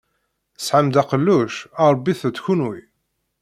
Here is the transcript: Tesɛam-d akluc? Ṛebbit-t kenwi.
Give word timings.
Tesɛam-d 0.57 0.95
akluc? 1.01 1.55
Ṛebbit-t 1.93 2.41
kenwi. 2.45 2.79